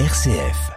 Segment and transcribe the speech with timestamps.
[0.00, 0.72] RCF.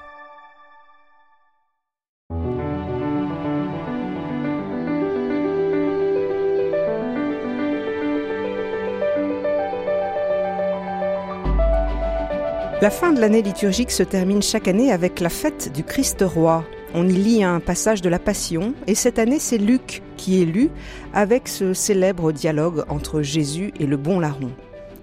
[12.80, 16.64] La fin de l'année liturgique se termine chaque année avec la fête du Christ roi.
[16.94, 20.46] On y lit un passage de la Passion et cette année c'est Luc qui est
[20.46, 20.70] lu
[21.16, 24.52] avec ce célèbre dialogue entre Jésus et le bon larron.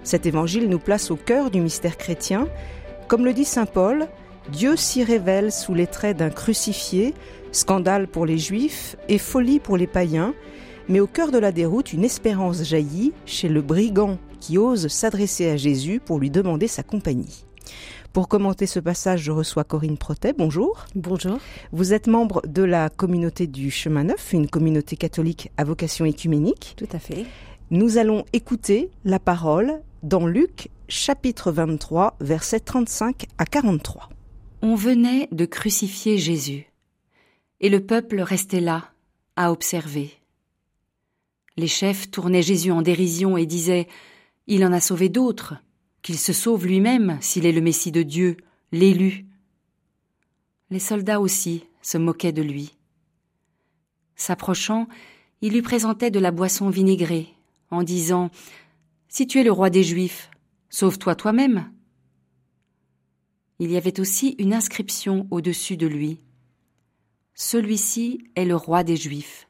[0.05, 2.47] Cet évangile nous place au cœur du mystère chrétien.
[3.15, 4.09] Comme le dit Saint Paul,
[4.51, 7.15] Dieu s'y révèle sous les traits d'un crucifié,
[7.53, 10.35] scandale pour les juifs et folie pour les païens,
[10.89, 15.49] mais au cœur de la déroute, une espérance jaillit chez le brigand qui ose s'adresser
[15.49, 17.45] à Jésus pour lui demander sa compagnie.
[18.13, 20.33] Pour commenter ce passage, je reçois Corinne Protet.
[20.37, 20.85] Bonjour.
[20.97, 21.39] Bonjour.
[21.71, 26.75] Vous êtes membre de la communauté du Chemin Neuf, une communauté catholique à vocation écuménique.
[26.77, 27.27] Tout à fait.
[27.71, 34.11] Nous allons écouter la parole dans Luc chapitre 23 versets 35 à 43.
[34.63, 36.67] On venait de crucifier Jésus,
[37.61, 38.91] et le peuple restait là,
[39.37, 40.13] à observer.
[41.57, 43.89] Les chefs tournaient Jésus en dérision et disaient
[44.47, 45.55] Il en a sauvé d'autres,
[46.03, 48.37] qu'il se sauve lui-même s'il est le Messie de Dieu,
[48.71, 49.25] l'élu.
[50.71, 52.75] Les soldats aussi se moquaient de lui.
[54.17, 54.87] S'approchant,
[55.41, 57.29] il lui présentait de la boisson vinaigrée,
[57.71, 58.31] en disant
[59.09, 60.31] Si tu es le roi des Juifs,
[60.75, 61.71] sauve-toi toi-même.
[63.61, 66.19] Il y avait aussi une inscription au-dessus de lui.
[67.37, 69.49] Celui-ci est le roi des Juifs.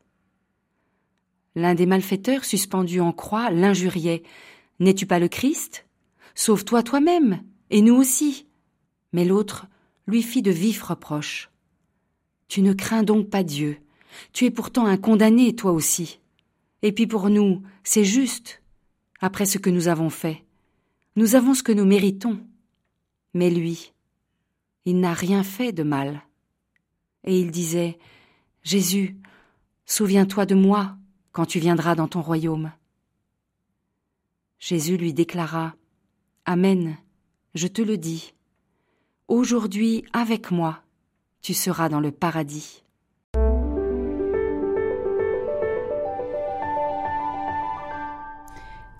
[1.54, 4.22] L'un des malfaiteurs suspendus en croix l'injuriait.
[4.80, 5.86] N'es-tu pas le Christ?
[6.34, 8.46] Sauve-toi toi-même, et nous aussi.
[9.14, 9.66] Mais l'autre
[10.06, 11.50] lui fit de vifs reproches.
[12.48, 13.78] Tu ne crains donc pas Dieu.
[14.34, 16.20] Tu es pourtant un condamné, toi aussi.
[16.82, 18.60] Et puis pour nous, c'est juste,
[19.22, 20.43] après ce que nous avons fait.
[21.16, 22.40] Nous avons ce que nous méritons.
[23.34, 23.92] Mais lui,
[24.84, 26.22] il n'a rien fait de mal.
[27.24, 27.98] Et il disait,
[28.62, 29.16] Jésus,
[29.86, 30.96] souviens-toi de moi
[31.32, 32.72] quand tu viendras dans ton royaume.
[34.58, 35.74] Jésus lui déclara,
[36.44, 36.96] Amen,
[37.54, 38.34] je te le dis.
[39.28, 40.82] Aujourd'hui, avec moi,
[41.40, 42.83] tu seras dans le paradis.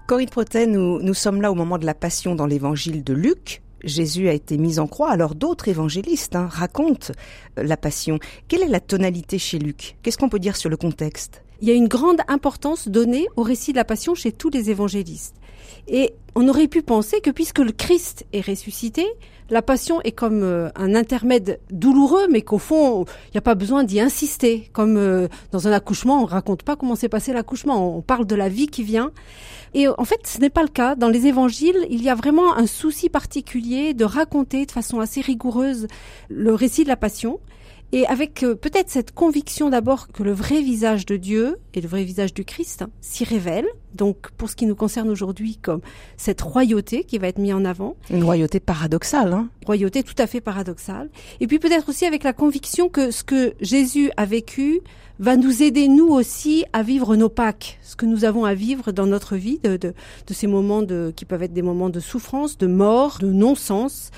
[0.07, 3.63] Corinne Protet, nous, sommes là au moment de la Passion dans l'évangile de Luc.
[3.83, 7.15] Jésus a été mis en croix, alors d'autres évangélistes hein, racontent
[7.57, 8.19] la Passion.
[8.47, 9.97] Quelle est la tonalité chez Luc?
[10.03, 11.43] Qu'est-ce qu'on peut dire sur le contexte?
[11.63, 14.71] Il y a une grande importance donnée au récit de la Passion chez tous les
[14.71, 15.37] évangélistes.
[15.89, 19.07] Et on aurait pu penser que puisque le Christ est ressuscité,
[19.51, 23.55] la passion est comme euh, un intermède douloureux, mais qu'au fond, il n'y a pas
[23.55, 24.71] besoin d'y insister.
[24.73, 28.35] Comme euh, dans un accouchement, on raconte pas comment s'est passé l'accouchement, on parle de
[28.35, 29.11] la vie qui vient.
[29.75, 30.95] Et en fait, ce n'est pas le cas.
[30.95, 35.21] Dans les évangiles, il y a vraiment un souci particulier de raconter de façon assez
[35.21, 35.89] rigoureuse
[36.29, 37.41] le récit de la passion.
[37.95, 41.87] Et avec euh, peut-être cette conviction d'abord que le vrai visage de Dieu et le
[41.87, 43.67] vrai visage du Christ hein, s'y révèle.
[43.95, 45.81] Donc pour ce qui nous concerne aujourd'hui comme
[46.17, 47.95] cette royauté qui va être mise en avant.
[48.11, 49.33] Une royauté paradoxale.
[49.33, 51.09] Hein royauté tout à fait paradoxale.
[51.39, 54.81] Et puis peut-être aussi avec la conviction que ce que Jésus a vécu
[55.21, 58.91] va nous aider nous aussi à vivre nos Pâques, ce que nous avons à vivre
[58.91, 59.95] dans notre vie, de, de,
[60.27, 64.11] de ces moments de, qui peuvent être des moments de souffrance, de mort, de non-sens.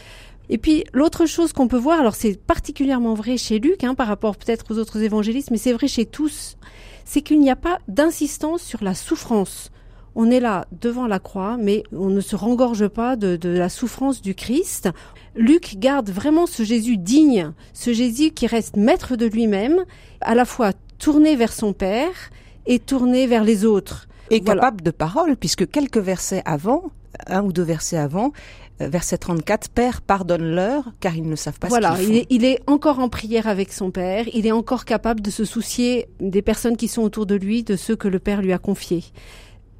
[0.49, 4.07] Et puis l'autre chose qu'on peut voir, alors c'est particulièrement vrai chez Luc hein, par
[4.07, 6.57] rapport peut-être aux autres évangélistes, mais c'est vrai chez tous,
[7.05, 9.71] c'est qu'il n'y a pas d'insistance sur la souffrance.
[10.15, 13.69] On est là devant la croix, mais on ne se rengorge pas de, de la
[13.69, 14.89] souffrance du Christ.
[15.35, 19.85] Luc garde vraiment ce Jésus digne, ce Jésus qui reste maître de lui-même,
[20.23, 22.31] à la fois tourné vers son Père
[22.67, 24.09] et tourné vers les autres.
[24.31, 24.63] Et voilà.
[24.63, 26.85] capable de parole, puisque quelques versets avant,
[27.27, 28.33] un ou deux versets avant,
[28.81, 32.13] euh, verset 34, Père, pardonne-leur, car ils ne savent pas voilà, ce qu'ils font.
[32.13, 32.27] font.
[32.31, 35.31] Il est, il est encore en prière avec son Père, il est encore capable de
[35.31, 38.53] se soucier des personnes qui sont autour de lui, de ceux que le Père lui
[38.53, 39.05] a confiés.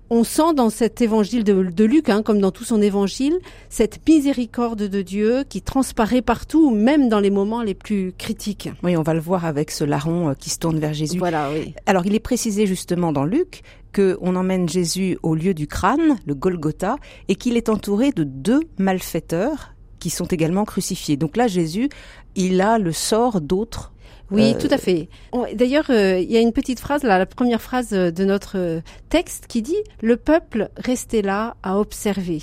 [0.09, 3.37] On sent dans cet évangile de, de Luc, hein, comme dans tout son évangile,
[3.69, 8.71] cette miséricorde de Dieu qui transparaît partout, même dans les moments les plus critiques.
[8.85, 11.19] Oui, on va le voir avec ce larron euh, qui se tourne vers Jésus.
[11.19, 11.75] Voilà, oui.
[11.87, 13.63] Alors, il est précisé justement dans Luc
[13.97, 16.97] qu'on emmène Jésus au lieu du crâne, le Golgotha,
[17.29, 21.17] et qu'il est entouré de deux malfaiteurs qui sont également crucifiés.
[21.17, 21.89] Donc là, Jésus,
[22.35, 23.93] il a le sort d'autres
[24.31, 24.61] oui, euh...
[24.61, 25.09] tout à fait.
[25.55, 28.81] D'ailleurs, euh, il y a une petite phrase, là, la première phrase de notre euh,
[29.09, 32.43] texte qui dit «Le peuple restait là à observer».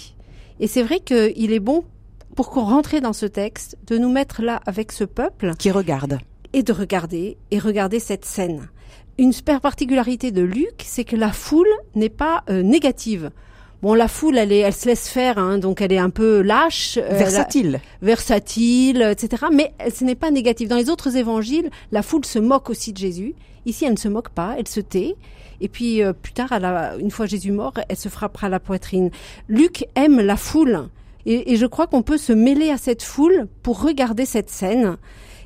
[0.60, 1.84] Et c'est vrai qu'il est bon,
[2.36, 5.56] pour qu'on rentre dans ce texte, de nous mettre là avec ce peuple.
[5.58, 6.20] Qui regarde.
[6.54, 8.70] Et de regarder, et regarder cette scène.
[9.20, 13.30] Une super particularité de Luc, c'est que la foule n'est pas euh, négative.
[13.84, 16.42] Bon, la foule, elle, est, elle se laisse faire, hein, donc elle est un peu
[16.42, 16.98] lâche.
[16.98, 17.80] euh, versatile.
[18.02, 19.44] versatile, etc.
[19.52, 20.70] Mais ce n'est pas négatif.
[20.70, 23.36] Dans les autres évangiles, la foule se moque aussi de Jésus.
[23.66, 25.16] Ici, elle ne se moque pas, elle se tait.
[25.62, 26.52] Et puis euh, plus tard,
[27.00, 29.12] une fois Jésus mort, elle se frappera la poitrine.
[29.48, 30.88] Luc aime la foule.
[31.26, 34.98] Et, et je crois qu'on peut se mêler à cette foule pour regarder cette scène.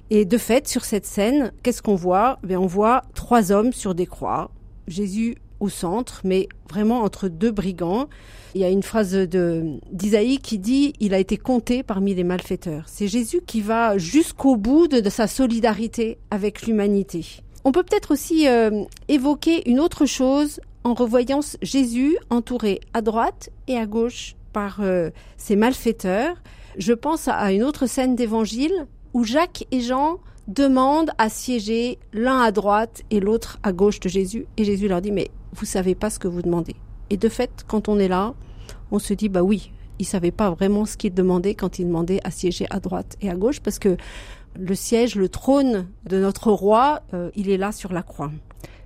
[0.10, 2.40] Et de fait, sur cette scène, qu'est-ce qu'on voit?
[2.44, 4.52] Ben, On voit trois hommes sur des croix.
[4.88, 8.08] Jésus au centre, mais vraiment entre deux brigands.
[8.56, 12.86] Il y a une phrase d'Isaïe qui dit il a été compté parmi les malfaiteurs.
[12.88, 17.26] C'est Jésus qui va jusqu'au bout de, sa solidarité avec l'humanité.
[17.66, 23.50] On peut peut-être aussi euh, évoquer une autre chose en revoyant Jésus entouré à droite
[23.68, 26.36] et à gauche par euh, ces malfaiteurs.
[26.78, 32.40] Je pense à une autre scène d'évangile où Jacques et Jean demandent à siéger l'un
[32.40, 34.46] à droite et l'autre à gauche de Jésus.
[34.58, 36.76] Et Jésus leur dit, mais vous savez pas ce que vous demandez.
[37.10, 38.36] Et de fait, quand on est là,
[38.92, 42.20] on se dit, bah oui, il savait pas vraiment ce qu'il demandait quand il demandait
[42.24, 43.98] à siéger à droite et à gauche, parce que
[44.56, 48.30] le siège, le trône de notre roi, euh, il est là sur la croix.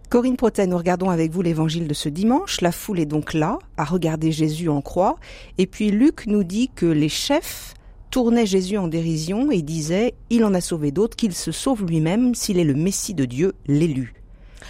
[0.08, 2.62] Corinne Protet, nous regardons avec vous l'évangile de ce dimanche.
[2.62, 5.18] La foule est donc là, à regarder Jésus en croix.
[5.58, 7.74] Et puis Luc nous dit que les chefs
[8.12, 12.36] tournaient Jésus en dérision et disaient Il en a sauvé d'autres, qu'il se sauve lui-même
[12.36, 14.14] s'il est le Messie de Dieu, l'élu.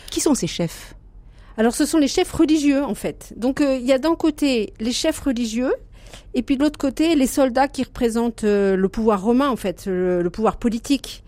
[0.10, 0.96] Qui sont ces chefs?
[1.58, 3.34] Alors ce sont les chefs religieux en fait.
[3.36, 5.74] Donc euh, il y a d'un côté les chefs religieux
[6.34, 9.86] et puis de l'autre côté les soldats qui représentent euh, le pouvoir romain en fait,
[9.86, 11.24] le, le pouvoir politique.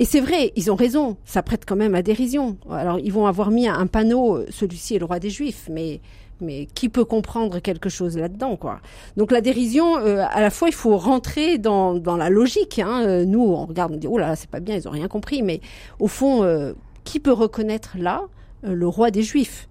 [0.00, 2.56] Et c'est vrai, ils ont raison, ça prête quand même à dérision.
[2.70, 6.00] Alors ils vont avoir mis un panneau, euh, celui-ci est le roi des Juifs, mais
[6.40, 8.80] mais qui peut comprendre quelque chose là-dedans, quoi
[9.16, 12.78] Donc la dérision, euh, à la fois, il faut rentrer dans, dans la logique.
[12.78, 13.02] Hein.
[13.06, 15.08] Euh, nous, on regarde, on dit oh là, là c'est pas bien, ils ont rien
[15.08, 15.42] compris.
[15.42, 15.60] Mais
[15.98, 16.72] au fond, euh,
[17.04, 18.22] qui peut reconnaître là
[18.64, 19.68] euh, le roi des Juifs?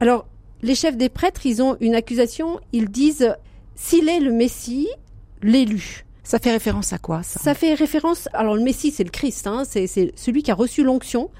[0.00, 0.26] Alors
[0.62, 2.60] les chefs des prêtres, ils ont une accusation.
[2.72, 3.34] Ils disent
[3.74, 4.88] s'il est le Messie,
[5.42, 6.04] l'élu.
[6.22, 8.28] Ça fait référence à quoi ça, ça fait référence.
[8.32, 11.30] Alors le Messie, c'est le Christ, hein, c'est celui qui a reçu l'onction.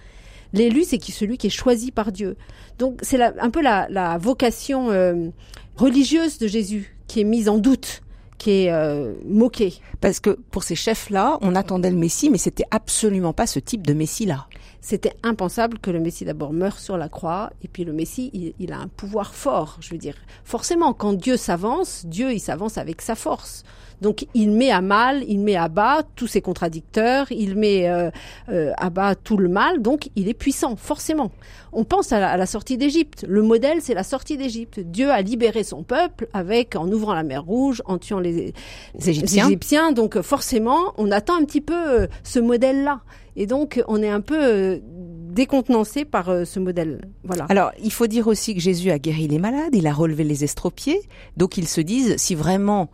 [0.52, 2.36] L'élu, c'est qui celui qui est choisi par Dieu.
[2.78, 5.28] Donc c'est un peu la, la vocation euh,
[5.76, 8.02] religieuse de Jésus qui est mise en doute,
[8.38, 9.74] qui est euh, moquée.
[10.00, 13.86] Parce que pour ces chefs-là, on attendait le Messie, mais c'était absolument pas ce type
[13.86, 14.46] de Messie-là.
[14.80, 18.54] C'était impensable que le Messie d'abord meure sur la croix, et puis le Messie, il,
[18.58, 19.78] il a un pouvoir fort.
[19.80, 20.14] Je veux dire,
[20.44, 23.64] forcément, quand Dieu s'avance, Dieu, il s'avance avec sa force.
[24.00, 28.10] Donc il met à mal, il met à bas tous ses contradicteurs, il met euh,
[28.48, 31.30] euh, à bas tout le mal, donc il est puissant, forcément.
[31.72, 33.24] On pense à la, à la sortie d'Égypte.
[33.28, 34.80] Le modèle, c'est la sortie d'Égypte.
[34.80, 38.54] Dieu a libéré son peuple avec en ouvrant la mer Rouge, en tuant les,
[38.98, 39.44] les Égyptiens.
[39.44, 39.92] les Égyptiens.
[39.92, 43.00] Donc forcément, on attend un petit peu euh, ce modèle-là.
[43.36, 47.02] Et donc on est un peu euh, décontenancé par euh, ce modèle.
[47.24, 47.44] Voilà.
[47.50, 50.44] Alors, il faut dire aussi que Jésus a guéri les malades, il a relevé les
[50.44, 51.00] estropiés.
[51.36, 52.90] Donc ils se disent, si vraiment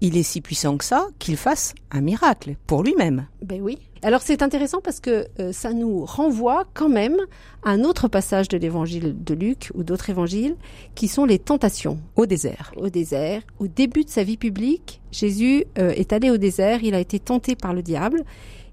[0.00, 3.26] il est si puissant que ça, qu'il fasse un miracle pour lui-même.
[3.42, 3.78] Ben oui.
[4.02, 7.16] Alors c'est intéressant parce que euh, ça nous renvoie quand même
[7.62, 10.56] à un autre passage de l'évangile de Luc ou d'autres évangiles
[10.94, 11.98] qui sont les tentations.
[12.16, 12.72] Au désert.
[12.76, 13.42] Au désert.
[13.58, 17.18] Au début de sa vie publique, Jésus euh, est allé au désert, il a été
[17.18, 18.24] tenté par le diable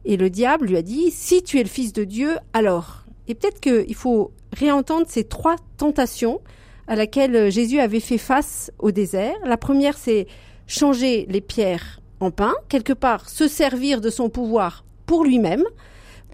[0.06, 3.04] et le diable lui a dit si tu es le fils de Dieu, alors.
[3.28, 6.40] Et peut-être qu'il faut réentendre ces trois tentations
[6.88, 9.36] à laquelle Jésus avait fait face au désert.
[9.44, 10.28] La première c'est
[10.68, 15.64] changer les pierres en pain, quelque part se servir de son pouvoir pour lui-même.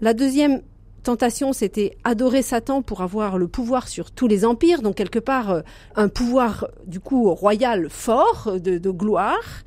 [0.00, 0.62] La deuxième
[1.02, 5.62] tentation, c'était adorer Satan pour avoir le pouvoir sur tous les empires, donc quelque part
[5.94, 9.64] un pouvoir du coup royal fort, de, de gloire.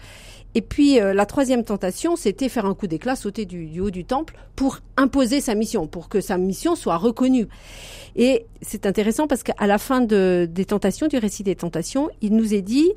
[0.55, 3.91] Et puis euh, la troisième tentation, c'était faire un coup d'éclat, sauter du, du, haut
[3.91, 7.47] du temple pour imposer sa mission, pour que sa mission soit reconnue.
[8.15, 12.35] Et c'est intéressant parce qu'à la fin de, des tentations, du récit des tentations, il
[12.35, 12.91] nous est dit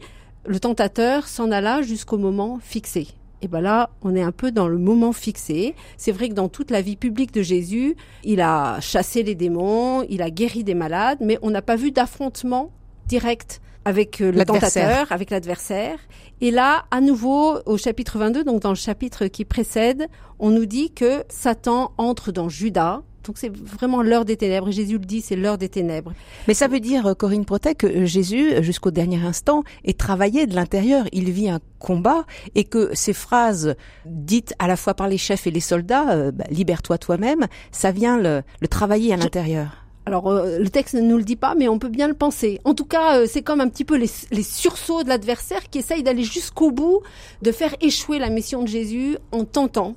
[0.47, 3.09] le tentateur s'en alla jusqu'au moment fixé.
[3.43, 5.75] Et ben là, on est un peu dans le moment fixé.
[5.97, 10.05] C'est vrai que dans toute la vie publique de Jésus, il a chassé les démons,
[10.11, 12.71] il a guéri des malades, mais on n'a pas vu d'affrontement
[13.07, 15.99] direct avec le tentateur, avec l'adversaire.
[16.43, 20.07] Et là, à nouveau, au chapitre 22, donc dans le chapitre qui précède,
[20.39, 24.73] on nous dit que Satan entre dans Judas, donc c'est vraiment l'heure des ténèbres.
[24.73, 26.13] Jésus le dit, c'est l'heure des ténèbres.
[26.49, 31.07] Mais ça veut dire, Corinne Protet, que Jésus, jusqu'au dernier instant, est travaillé de l'intérieur.
[31.13, 32.25] Il vit un combat
[32.57, 36.33] et que ces phrases dites à la fois par les chefs et les soldats, euh,
[36.33, 39.85] bah, libère-toi toi-même, ça vient le, le travailler à l'intérieur.
[40.07, 42.61] Alors euh, le texte ne nous le dit pas, mais on peut bien le penser.
[42.65, 45.79] En tout cas, euh, c'est comme un petit peu les, les sursauts de l'adversaire qui
[45.79, 47.03] essaye d'aller jusqu'au bout,
[47.43, 49.95] de faire échouer la mission de Jésus en tentant.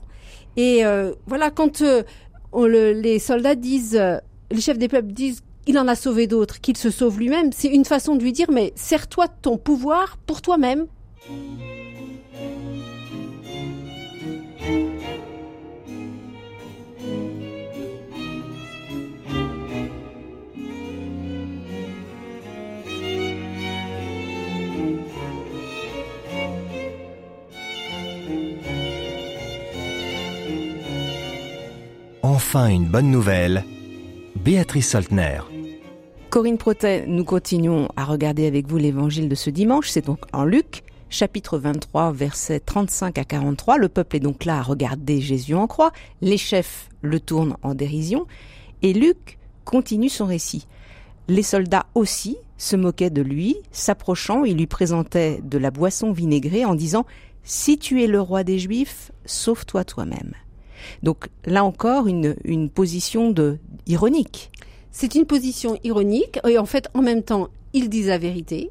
[0.55, 1.83] Et euh, voilà, quand
[2.55, 3.99] les soldats disent,
[4.51, 7.51] les chefs des peuples disent il en a sauvé d'autres, qu'il se sauve lui-même.
[7.53, 10.87] C'est une façon de lui dire, mais sers-toi de ton pouvoir pour toi-même.
[32.25, 33.65] Enfin une bonne nouvelle.
[34.37, 35.41] Béatrice Soltner.
[36.29, 39.89] Corinne Protet, nous continuons à regarder avec vous l'évangile de ce dimanche.
[39.89, 43.77] C'est donc en Luc, chapitre 23, versets 35 à 43.
[43.77, 45.91] Le peuple est donc là à regarder Jésus en croix.
[46.21, 48.25] Les chefs le tournent en dérision.
[48.83, 50.65] Et Luc continue son récit.
[51.27, 56.63] Les soldats aussi se moquaient de lui, s'approchant, ils lui présentaient de la boisson vinaigrée
[56.63, 57.05] en disant
[57.43, 60.31] Si tu es le roi des Juifs, sauve-toi toi-même.
[61.01, 64.51] Donc là encore, une, une position de ironique.
[64.91, 68.69] C'est une position ironique et en fait, en même temps, ils disent la vérité.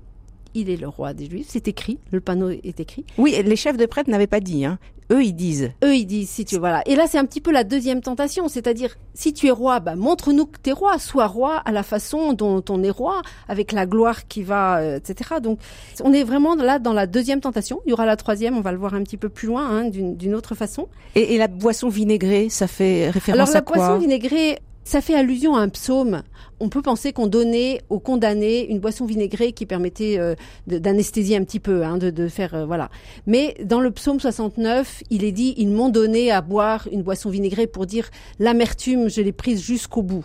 [0.54, 1.46] Il est le roi des Juifs.
[1.48, 1.98] C'est écrit.
[2.10, 3.04] Le panneau est écrit.
[3.18, 4.64] Oui, les chefs de prêtre n'avaient pas dit.
[4.64, 4.78] Hein.
[5.12, 5.70] Eux, ils disent.
[5.84, 6.82] Eux, ils disent, si tu voilà.
[6.86, 9.94] Et là, c'est un petit peu la deuxième tentation, c'est-à-dire, si tu es roi, bah,
[9.94, 13.72] montre-nous que tu es roi, sois roi à la façon dont on est roi, avec
[13.72, 15.40] la gloire qui va, euh, etc.
[15.42, 15.58] Donc,
[16.02, 17.80] on est vraiment là dans la deuxième tentation.
[17.84, 19.84] Il y aura la troisième, on va le voir un petit peu plus loin, hein,
[19.90, 20.88] d'une autre façon.
[21.14, 23.76] Et, et, la boisson vinaigrée, ça fait référence Alors, à quoi?
[23.76, 26.22] la boisson vinaigrée, ça fait allusion à un psaume.
[26.60, 30.34] On peut penser qu'on donnait aux condamnés une boisson vinaigrée qui permettait euh,
[30.66, 32.90] d'anesthésier un petit peu, hein, de, de, faire euh, voilà.
[33.26, 37.30] Mais dans le psaume 69, il est dit ils m'ont donné à boire une boisson
[37.30, 40.24] vinaigrée pour dire l'amertume, je l'ai prise jusqu'au bout.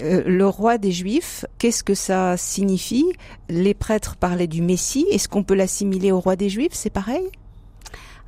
[0.00, 3.06] Euh, le roi des Juifs, qu'est-ce que ça signifie?
[3.48, 5.06] Les prêtres parlaient du Messie.
[5.10, 6.72] Est-ce qu'on peut l'assimiler au roi des Juifs?
[6.72, 7.24] C'est pareil?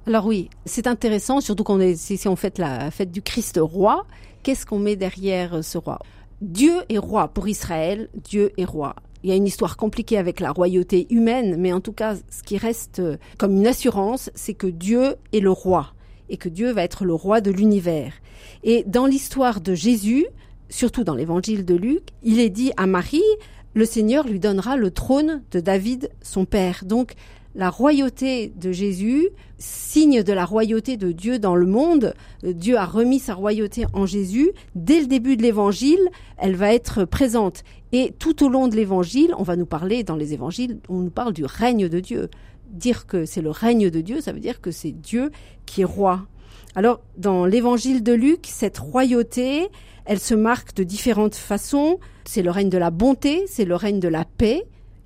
[0.06, 4.04] Alors oui, c'est intéressant, surtout qu'on est si on fête la fête du Christ roi.
[4.45, 6.01] Qu'est-ce qu'on met derrière ce roi?
[6.43, 8.95] Dieu est roi pour Israël, Dieu est roi.
[9.23, 12.43] Il y a une histoire compliquée avec la royauté humaine, mais en tout cas, ce
[12.43, 13.01] qui reste
[13.39, 15.95] comme une assurance, c'est que Dieu est le roi
[16.29, 18.13] et que Dieu va être le roi de l'univers.
[18.65, 20.27] Et dans l'histoire de Jésus,
[20.69, 23.23] surtout dans l'évangile de Luc, il est dit à Marie,
[23.73, 26.85] le Seigneur lui donnera le trône de David, son père.
[26.85, 27.15] Donc,
[27.55, 32.15] la royauté de Jésus, signe de la royauté de Dieu dans le monde.
[32.43, 34.51] Dieu a remis sa royauté en Jésus.
[34.75, 36.01] Dès le début de l'évangile,
[36.37, 37.63] elle va être présente.
[37.93, 41.11] Et tout au long de l'évangile, on va nous parler, dans les évangiles, on nous
[41.11, 42.29] parle du règne de Dieu.
[42.71, 45.31] Dire que c'est le règne de Dieu, ça veut dire que c'est Dieu
[45.65, 46.27] qui est roi.
[46.75, 49.69] Alors, dans l'évangile de Luc, cette royauté,
[50.07, 52.01] elle se marque de différentes façons.
[52.25, 54.65] C'est le règne de la bonté, c'est le règne de la paix,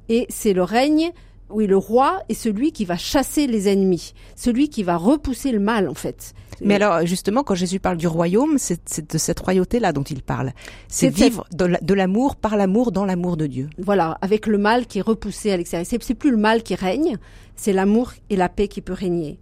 [0.09, 1.12] et c'est le règne
[1.50, 5.61] oui, le roi est celui qui va chasser les ennemis, celui qui va repousser le
[5.61, 6.35] mal, en fait.
[6.61, 10.52] Mais alors, justement, quand Jésus parle du royaume, c'est de cette royauté-là dont il parle.
[10.88, 13.71] C'est vivre de l'amour par l'amour dans l'amour de Dieu.
[13.78, 15.87] Voilà, avec le mal qui est repoussé à l'extérieur.
[15.88, 17.17] C'est plus le mal qui règne,
[17.57, 19.38] c'est l'amour et la paix qui peut régner.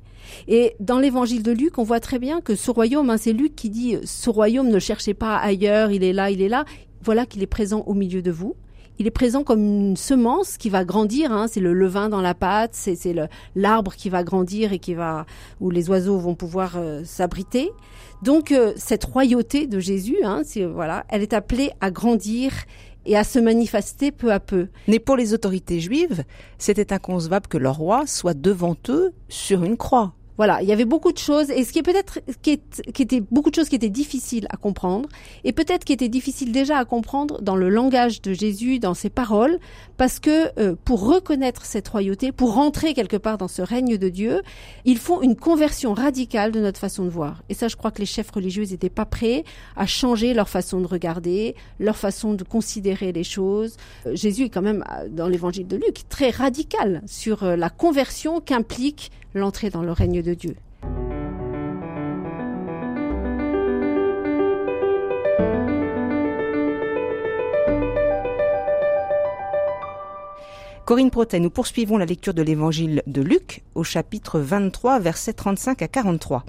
[0.49, 3.55] Et dans l'évangile de Luc, on voit très bien que ce royaume, hein, c'est Luc
[3.55, 6.65] qui dit, ce royaume ne cherchez pas ailleurs, il est là, il est là.
[7.03, 8.57] Voilà qu'il est présent au milieu de vous
[8.99, 11.33] il est présent comme une semence qui va grandir.
[11.33, 12.99] Hein, c'est le levain dans la pâte, c'est
[13.55, 15.27] l'arbre qui va grandir et qui va
[15.61, 17.71] où les oiseaux vont pouvoir euh, s'abriter.
[18.23, 22.53] Donc euh, cette royauté de Jésus, hein, voilà, elle est appelée à grandir
[23.05, 24.69] et à se manifester peu à peu.
[24.89, 26.25] Mais pour les autorités juives,
[26.59, 30.13] c'était inconcevable que leur roi soit devant eux sur une croix.
[30.37, 32.61] Voilà, il y avait beaucoup de choses et ce qui est peut-être qui,
[32.93, 35.09] qui, était beaucoup de choses qui étaient difficiles à comprendre
[35.45, 39.09] et peut-être qui étaient difficiles déjà à comprendre dans le langage de Jésus, dans ses
[39.09, 39.59] paroles,
[39.97, 44.09] parce que euh, pour reconnaître cette royauté, pour rentrer quelque part dans ce règne de
[44.09, 44.43] Dieu,
[44.85, 47.43] il faut une conversion radicale de notre façon de voir.
[47.49, 50.81] Et ça, je crois que les chefs religieux n'étaient pas prêts à changer leur façon
[50.81, 53.77] de regarder, leur façon de considérer les choses.
[54.07, 58.41] Euh, Jésus est quand même euh, dans l'évangile de Luc très radical sur la conversion
[58.41, 60.57] qu'implique l'entrée dans le règne de Dieu.
[70.85, 75.83] Corinne Protet, nous poursuivons la lecture de l'évangile de Luc au chapitre 23, versets 35
[75.83, 76.45] à 43.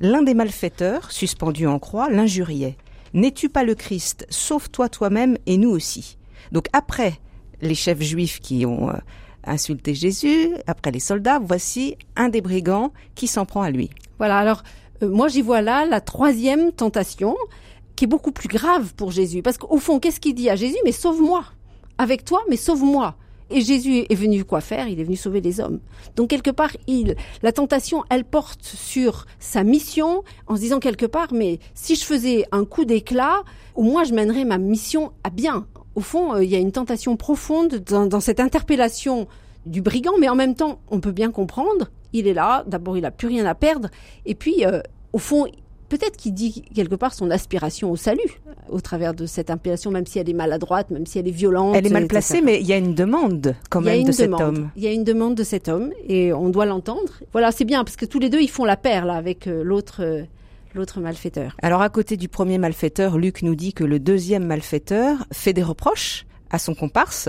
[0.00, 2.76] L'un des malfaiteurs, suspendu en croix, l'injuriait.
[3.14, 4.26] N'es-tu pas le Christ?
[4.28, 6.18] Sauve-toi toi-même et nous aussi.
[6.52, 7.20] Donc après
[7.62, 8.92] les chefs juifs qui ont
[9.44, 13.90] insulter Jésus, après les soldats, voici un des brigands qui s'en prend à lui.
[14.18, 14.62] Voilà, alors
[15.02, 17.36] euh, moi j'y vois là la troisième tentation
[17.96, 19.42] qui est beaucoup plus grave pour Jésus.
[19.42, 20.78] Parce qu'au fond, qu'est-ce qu'il dit à Jésus?
[20.84, 21.44] Mais sauve-moi.
[21.98, 23.14] Avec toi, mais sauve-moi.
[23.50, 24.88] Et Jésus est venu quoi faire?
[24.88, 25.80] Il est venu sauver les hommes.
[26.16, 31.04] Donc quelque part, il, la tentation, elle porte sur sa mission en se disant quelque
[31.04, 33.42] part, mais si je faisais un coup d'éclat,
[33.74, 36.72] au moins je mènerais ma mission à bien au fond, euh, il y a une
[36.72, 39.26] tentation profonde dans, dans cette interpellation
[39.66, 43.04] du brigand, mais en même temps, on peut bien comprendre, il est là, d'abord il
[43.04, 43.88] a plus rien à perdre,
[44.26, 44.80] et puis euh,
[45.12, 45.46] au fond,
[45.90, 49.90] peut-être qu'il dit quelque part son aspiration au salut euh, au travers de cette impération,
[49.90, 51.76] même si elle est maladroite, même si elle est violente.
[51.76, 52.08] Elle est mal etc.
[52.08, 54.70] placée, mais il y a une demande quand même de cet homme.
[54.76, 57.20] Il y a une demande de cet homme et on doit l'entendre.
[57.32, 59.62] Voilà, c'est bien parce que tous les deux ils font la paire là avec euh,
[59.62, 60.22] l'autre euh,
[60.74, 61.56] l'autre malfaiteur.
[61.62, 65.62] Alors à côté du premier malfaiteur, Luc nous dit que le deuxième malfaiteur fait des
[65.62, 67.28] reproches à son comparse.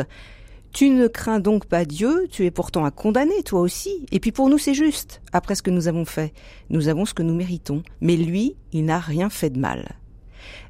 [0.74, 4.06] Tu ne crains donc pas Dieu, tu es pourtant à condamner, toi aussi.
[4.12, 5.22] Et puis pour nous, c'est juste.
[5.34, 6.34] Après ce que nous avons fait,
[6.70, 7.84] nous avons ce que nous méritons.
[8.00, 9.98] Mais lui, il n'a rien fait de mal.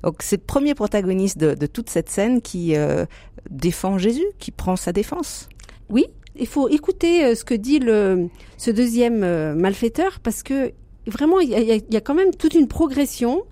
[0.03, 3.05] Donc c'est le premier protagoniste de, de toute cette scène qui euh,
[3.49, 5.47] défend Jésus, qui prend sa défense.
[5.89, 10.73] Oui, il faut écouter euh, ce que dit le ce deuxième euh, malfaiteur parce que
[11.07, 13.43] vraiment il y, a, il y quand même toute une progression.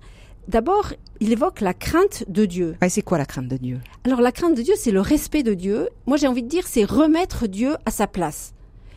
[0.48, 2.76] D'abord, il évoque la crainte de Dieu.
[2.82, 3.78] Ouais, c'est quoi la crainte de Dieu?
[4.04, 5.88] Alors la crainte de Dieu, c'est le respect de Dieu.
[6.06, 8.52] Moi, j'ai envie de dire, c'est remettre Dieu à sa place.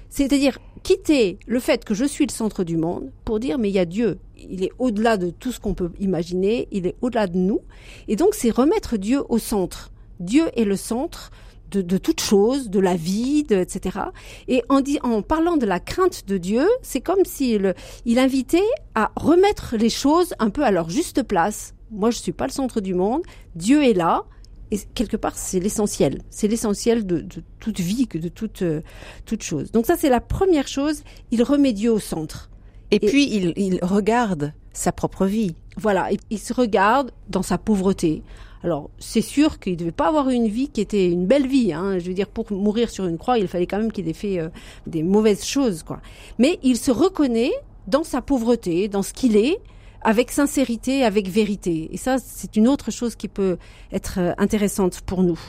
[0.09, 3.73] C'est-à-dire quitter le fait que je suis le centre du monde pour dire mais il
[3.73, 4.19] y a Dieu.
[4.37, 7.61] Il est au-delà de tout ce qu'on peut imaginer, il est au-delà de nous.
[8.07, 9.91] Et donc c'est remettre Dieu au centre.
[10.19, 11.31] Dieu est le centre
[11.73, 13.99] de, de toute chose, de la vie, de, etc.
[14.47, 17.73] Et en, dit, en parlant de la crainte de Dieu, c'est comme s'il
[18.05, 21.73] il invitait à remettre les choses un peu à leur juste place.
[21.91, 23.23] Moi, je suis pas le centre du monde.
[23.55, 24.23] Dieu est là.
[24.71, 26.21] Et quelque part, c'est l'essentiel.
[26.31, 28.81] C'est l'essentiel de, de toute vie, de toute, euh,
[29.25, 29.71] toute chose.
[29.71, 31.03] Donc ça, c'est la première chose.
[31.31, 32.49] Il remet Dieu au centre.
[32.89, 35.55] Et, Et- puis il, il regarde sa propre vie.
[35.77, 38.23] Voilà, il, il se regarde dans sa pauvreté.
[38.63, 41.73] Alors, c'est sûr qu'il ne devait pas avoir une vie qui était une belle vie.
[41.73, 41.99] Hein.
[41.99, 44.39] Je veux dire, pour mourir sur une croix, il fallait quand même qu'il ait fait
[44.39, 44.49] euh,
[44.87, 45.99] des mauvaises choses, quoi.
[46.39, 47.51] Mais il se reconnaît
[47.87, 49.59] dans sa pauvreté, dans ce qu'il est,
[50.01, 51.89] avec sincérité, avec vérité.
[51.91, 53.57] Et ça, c'est une autre chose qui peut
[53.91, 55.39] être euh, intéressante pour nous.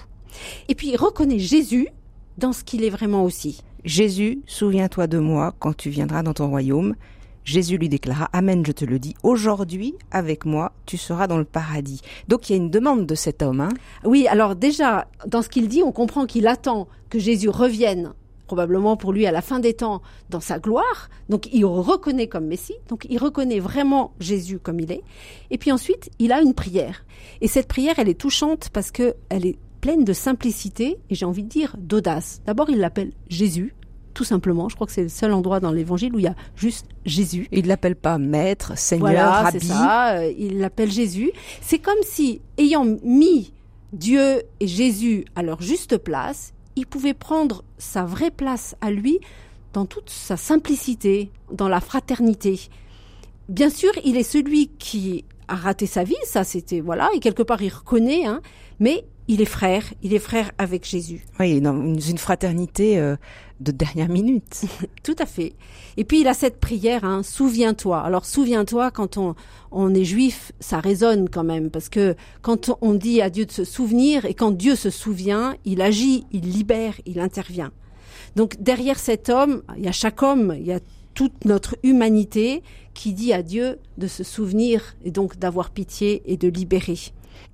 [0.68, 1.88] Et puis, il reconnaît Jésus
[2.38, 3.62] dans ce qu'il est vraiment aussi.
[3.84, 6.96] Jésus, souviens-toi de moi quand tu viendras dans ton royaume.
[7.44, 11.44] Jésus lui déclara, Amen, je te le dis, aujourd'hui, avec moi, tu seras dans le
[11.44, 12.00] paradis.
[12.28, 13.60] Donc il y a une demande de cet homme.
[13.60, 13.70] Hein
[14.04, 18.14] Oui, alors déjà, dans ce qu'il dit, on comprend qu'il attend que Jésus revienne,
[18.46, 21.10] probablement pour lui à la fin des temps, dans sa gloire.
[21.28, 25.02] Donc il reconnaît comme Messie, donc il reconnaît vraiment Jésus comme il est.
[25.50, 27.04] Et puis ensuite, il a une prière.
[27.40, 31.26] Et cette prière, elle est touchante parce que elle est pleine de simplicité et j'ai
[31.26, 32.40] envie de dire d'audace.
[32.46, 33.74] D'abord, il l'appelle Jésus,
[34.14, 34.68] tout simplement.
[34.68, 37.48] Je crois que c'est le seul endroit dans l'évangile où il y a juste Jésus.
[37.52, 39.66] Il l'appelle pas maître, seigneur, Voilà, rabbi.
[39.66, 40.14] ça.
[40.18, 41.32] euh, Il l'appelle Jésus.
[41.60, 43.52] C'est comme si, ayant mis
[43.92, 49.18] Dieu et Jésus à leur juste place, il pouvait prendre sa vraie place à lui
[49.72, 52.60] dans toute sa simplicité, dans la fraternité.
[53.48, 57.42] Bien sûr, il est celui qui a raté sa vie, ça c'était voilà, et quelque
[57.42, 58.40] part il reconnaît, hein,
[58.80, 61.24] mais il est frère, il est frère avec Jésus.
[61.40, 63.16] Oui, dans une, fraternité euh,
[63.60, 64.64] de dernière minute.
[65.02, 65.54] Tout à fait.
[65.96, 68.00] Et puis il a cette prière, hein, souviens-toi.
[68.00, 69.34] Alors souviens-toi, quand on,
[69.70, 73.52] on est juif, ça résonne quand même, parce que quand on dit à Dieu de
[73.52, 77.72] se souvenir, et quand Dieu se souvient, il agit, il libère, il intervient.
[78.36, 80.80] Donc derrière cet homme, il y a chaque homme, il y a
[81.14, 86.36] toute notre humanité qui dit à Dieu de se souvenir et donc d'avoir pitié et
[86.36, 86.98] de libérer.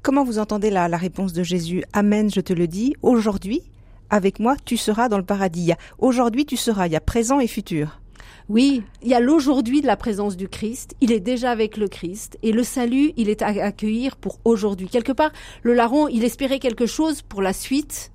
[0.03, 1.85] Comment vous entendez la, la réponse de Jésus?
[1.93, 3.63] Amen, je te le dis, aujourd'hui,
[4.11, 5.63] avec moi, tu seras dans le paradis.
[5.63, 8.01] Y a aujourd'hui, tu seras, il y a présent et futur.
[8.49, 10.97] Oui, il y a l'aujourd'hui de la présence du Christ.
[11.01, 12.37] Il est déjà avec le Christ.
[12.43, 14.89] Et le salut, il est à accueillir pour aujourd'hui.
[14.89, 15.31] Quelque part,
[15.63, 18.11] le larron, il espérait quelque chose pour la suite.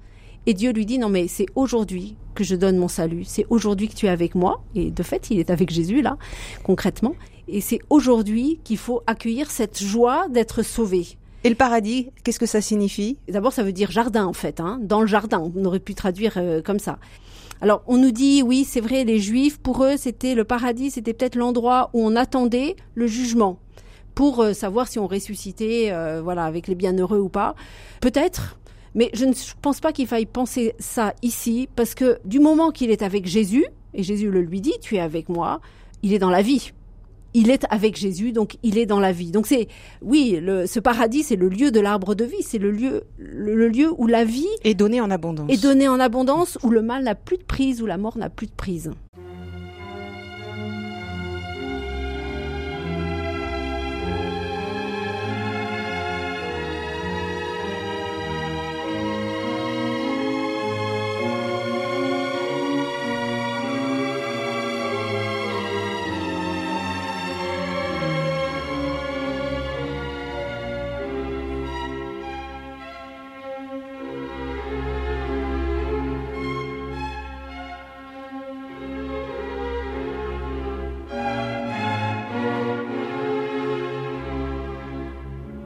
[0.45, 3.23] Et Dieu lui dit, non mais c'est aujourd'hui que je donne mon salut.
[3.23, 4.61] C'est aujourd'hui que tu es avec moi.
[4.75, 6.17] Et de fait, il est avec Jésus là,
[6.63, 7.15] concrètement.
[7.47, 11.17] Et c'est aujourd'hui qu'il faut accueillir cette joie d'être sauvé.
[11.45, 13.19] Et le paradis, qu'est-ce que ça signifie?
[13.27, 15.51] D'abord, ça veut dire jardin en fait, hein, dans le jardin.
[15.55, 16.97] On aurait pu traduire euh, comme ça.
[17.61, 21.13] Alors, on nous dit, oui, c'est vrai, les Juifs, pour eux, c'était le paradis, c'était
[21.13, 23.59] peut-être l'endroit où on attendait le jugement
[24.15, 27.53] pour euh, savoir si on ressuscitait, euh, voilà, avec les bienheureux ou pas.
[28.01, 28.57] Peut-être,
[28.95, 32.89] mais je ne pense pas qu'il faille penser ça ici, parce que du moment qu'il
[32.89, 35.61] est avec Jésus, et Jésus le lui dit, tu es avec moi,
[36.01, 36.71] il est dans la vie
[37.35, 39.31] il est avec Jésus, donc il est dans la vie.
[39.31, 39.67] Donc c'est,
[40.01, 43.53] oui, le, ce paradis, c'est le lieu de l'arbre de vie, c'est le lieu, le,
[43.55, 45.51] le, lieu où la vie est donnée en abondance.
[45.51, 48.29] Est donnée en abondance, où le mal n'a plus de prise, où la mort n'a
[48.29, 48.91] plus de prise.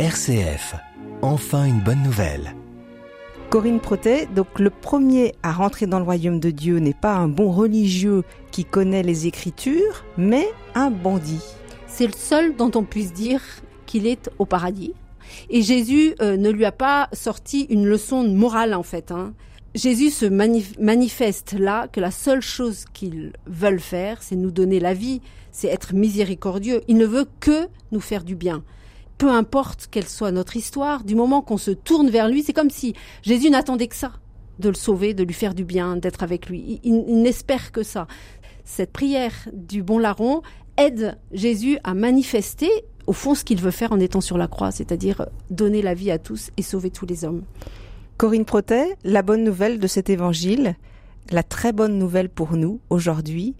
[0.09, 0.73] RCF.
[1.21, 2.55] Enfin une bonne nouvelle.
[3.51, 7.27] Corinne Protet, donc le premier à rentrer dans le royaume de Dieu n'est pas un
[7.27, 11.43] bon religieux qui connaît les Écritures, mais un bandit.
[11.85, 13.43] C'est le seul dont on puisse dire
[13.85, 14.95] qu'il est au paradis.
[15.51, 19.11] Et Jésus euh, ne lui a pas sorti une leçon morale en fait.
[19.11, 19.35] Hein.
[19.75, 24.95] Jésus se manifeste là que la seule chose qu'il veut faire, c'est nous donner la
[24.95, 26.81] vie, c'est être miséricordieux.
[26.87, 28.63] Il ne veut que nous faire du bien.
[29.19, 32.71] Peu importe quelle soit notre histoire, du moment qu'on se tourne vers lui, c'est comme
[32.71, 34.13] si Jésus n'attendait que ça,
[34.57, 36.79] de le sauver, de lui faire du bien, d'être avec lui.
[36.83, 38.07] Il, il n'espère que ça.
[38.63, 40.41] Cette prière du bon larron
[40.77, 42.69] aide Jésus à manifester
[43.07, 46.11] au fond ce qu'il veut faire en étant sur la croix, c'est-à-dire donner la vie
[46.11, 47.43] à tous et sauver tous les hommes.
[48.17, 50.75] Corinne Protet, la bonne nouvelle de cet évangile,
[51.31, 53.55] la très bonne nouvelle pour nous aujourd'hui,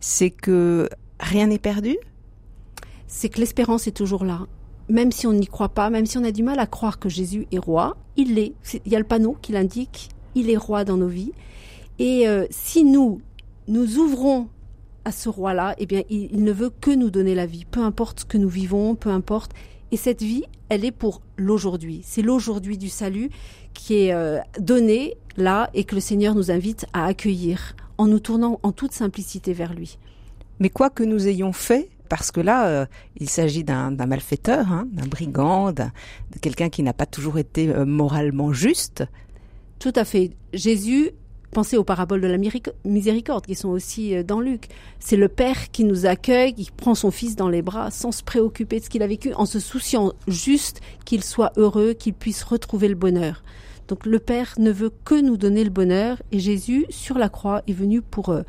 [0.00, 0.88] c'est que
[1.20, 1.96] rien n'est perdu?
[3.06, 4.46] C'est que l'espérance est toujours là.
[4.88, 7.08] Même si on n'y croit pas, même si on a du mal à croire que
[7.08, 8.54] Jésus est roi, il l'est.
[8.84, 11.32] Il y a le panneau qui l'indique, il est roi dans nos vies.
[11.98, 13.20] Et euh, si nous
[13.66, 14.48] nous ouvrons
[15.04, 17.80] à ce roi-là, eh bien, il, il, ne veut que nous donner la vie, peu
[17.80, 19.52] importe ce que nous vivons, peu importe.
[19.90, 22.00] Et cette vie, elle est pour l'aujourd'hui.
[22.04, 23.30] C'est l'aujourd'hui du salut
[23.74, 28.20] qui est euh, donné là et que le Seigneur nous invite à accueillir en nous
[28.20, 29.98] tournant en toute simplicité vers lui.
[30.58, 34.86] Mais quoi que nous ayons fait, parce que là, euh, il s'agit d'un malfaiteur, hein,
[34.92, 35.90] d'un brigand, de
[36.40, 39.02] quelqu'un qui n'a pas toujours été euh, moralement juste.
[39.80, 40.30] Tout à fait.
[40.52, 41.10] Jésus,
[41.50, 42.38] pensez aux paraboles de la
[42.84, 44.68] miséricorde qui sont aussi dans Luc.
[45.00, 48.22] C'est le Père qui nous accueille, qui prend son Fils dans les bras sans se
[48.22, 52.44] préoccuper de ce qu'il a vécu, en se souciant juste qu'il soit heureux, qu'il puisse
[52.44, 53.42] retrouver le bonheur.
[53.88, 57.62] Donc le Père ne veut que nous donner le bonheur et Jésus, sur la croix,
[57.66, 58.42] est venu pour euh,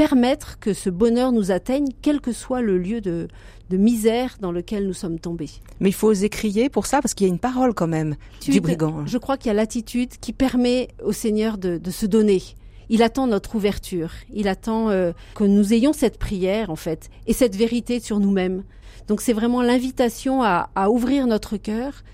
[0.00, 3.28] permettre que ce bonheur nous atteigne, quel que soit le lieu de,
[3.70, 5.50] misère dans lequel nous sommes tombés.
[5.78, 8.16] Mais il faut oser crier pour ça, parce qu'il y a une parole quand même
[8.40, 9.04] du brigand.
[9.04, 12.42] Je crois qu'il y a l'attitude qui permet au Seigneur de, se donner.
[12.88, 14.10] Il attend notre ouverture.
[14.32, 18.64] Il attend euh, que nous ayons cette prière, en fait, et cette vérité sur nous-mêmes.
[19.06, 22.04] Donc c'est vraiment l'invitation à, à ouvrir notre cœur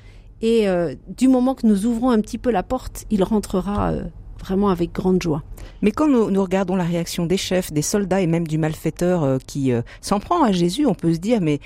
[0.43, 4.05] et euh, du moment que nous ouvrons un petit peu la porte, il rentrera euh,
[4.47, 5.43] vraiment avec grande joie.
[5.83, 9.39] Mais quand nous, regardons la réaction des chefs, des soldats et même du malfaiteur euh,
[9.47, 11.61] qui s'en prend à Jésus, on peut se dire mais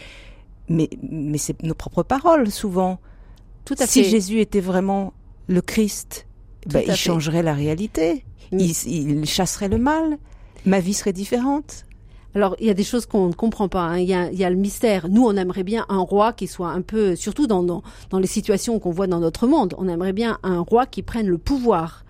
[0.69, 2.99] mais mais c'est nos propres paroles souvent.
[3.64, 5.12] Tout à si Jésus était vraiment
[5.47, 6.27] le Christ,
[6.66, 8.25] ben, il changerait la réalité.
[8.53, 8.59] Mm.
[8.59, 10.19] il chasserait le mal.
[10.66, 11.87] Ma vie serait différente.
[12.35, 13.83] Alors, il y a des choses qu'on ne comprend pas.
[13.83, 13.99] Hein.
[13.99, 15.09] Il, y a, il, y a, le mystère.
[15.09, 18.29] Nous, on aimerait bien un roi qui soit un peu, surtout dans, dans, dans les
[18.29, 22.05] situations qu'on voit dans notre monde, on aimerait bien un roi qui prenne le pouvoir.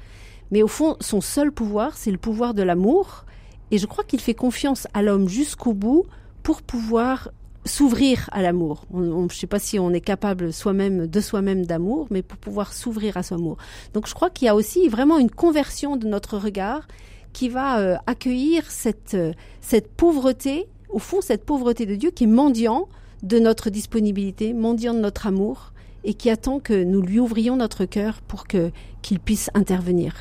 [0.51, 3.25] Mais au fond, son seul pouvoir, c'est le pouvoir de l'amour.
[3.71, 6.07] Et je crois qu'il fait confiance à l'homme jusqu'au bout
[6.43, 7.31] pour pouvoir
[7.67, 8.87] s'ouvrir à l'amour.
[8.93, 12.73] je ne sais pas si on est capable soi-même de soi-même d'amour, mais pour pouvoir
[12.73, 13.59] s'ouvrir à son amour.
[13.93, 16.89] Donc je crois qu'il y a aussi vraiment une conversion de notre regard
[17.33, 22.25] qui va euh, accueillir cette, euh, cette pauvreté, au fond cette pauvreté de Dieu qui
[22.25, 22.89] est mendiant
[23.23, 27.85] de notre disponibilité, mendiant de notre amour, et qui attend que nous lui ouvrions notre
[27.85, 30.15] cœur pour qu'il puisse intervenir.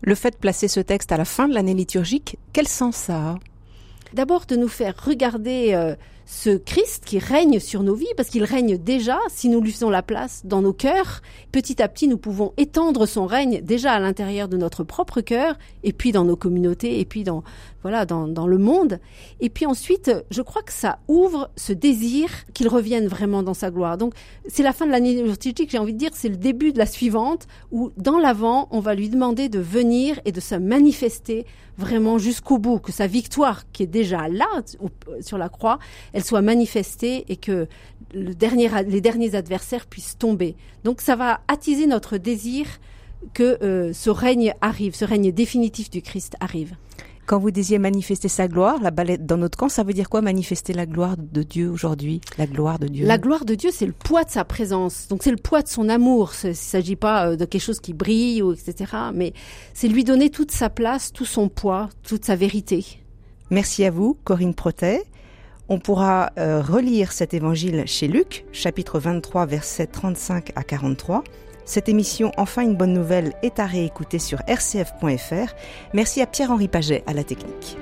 [0.00, 3.30] Le fait de placer ce texte à la fin de l'année liturgique, quel sens ça
[3.30, 3.38] a?
[4.14, 8.44] D'abord de nous faire regarder euh, ce Christ qui règne sur nos vies, parce qu'il
[8.44, 11.20] règne déjà si nous lui faisons la place dans nos cœurs.
[11.52, 15.58] Petit à petit, nous pouvons étendre son règne déjà à l'intérieur de notre propre cœur,
[15.84, 17.42] et puis dans nos communautés, et puis dans
[17.82, 18.98] voilà dans, dans le monde.
[19.40, 23.70] Et puis ensuite, je crois que ça ouvre ce désir qu'il revienne vraiment dans sa
[23.70, 23.98] gloire.
[23.98, 24.14] Donc
[24.48, 26.86] c'est la fin de l'année liturgique, j'ai envie de dire, c'est le début de la
[26.86, 32.18] suivante, où dans l'avant, on va lui demander de venir et de se manifester vraiment
[32.18, 34.46] jusqu'au bout, que sa victoire qui est déjà là
[35.20, 35.78] sur la croix,
[36.12, 37.68] elle soit manifestée et que
[38.12, 40.56] le dernier, les derniers adversaires puissent tomber.
[40.82, 42.66] Donc ça va attiser notre désir
[43.34, 46.74] que euh, ce règne arrive, ce règne définitif du Christ arrive.
[47.28, 50.22] Quand vous disiez manifester sa gloire, la balette dans notre camp, ça veut dire quoi
[50.22, 52.22] manifester la gloire de Dieu aujourd'hui?
[52.38, 55.08] La gloire de Dieu La gloire de Dieu, c'est le poids de sa présence.
[55.08, 56.32] Donc c'est le poids de son amour.
[56.42, 58.92] Il ne s'agit pas euh, de quelque chose qui brille, ou etc.
[59.12, 59.34] Mais
[59.74, 62.86] c'est lui donner toute sa place, tout son poids, toute sa vérité.
[63.50, 65.04] Merci à vous, Corinne Protet.
[65.68, 71.24] On pourra euh, relire cet évangile chez Luc, chapitre 23, versets 35 à 43.
[71.68, 75.54] Cette émission Enfin une bonne nouvelle est à réécouter sur rcf.fr.
[75.92, 77.76] Merci à Pierre-Henri Paget à la technique.